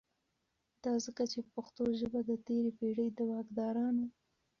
[0.83, 4.05] دا ځکه چې پښتو ژبه د تیری پیړۍ دواکدارانو